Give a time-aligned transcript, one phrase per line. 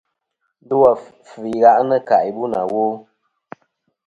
[0.63, 2.83] Ndo àfɨ i ghaʼnɨ kaʼ yì bu nà wo.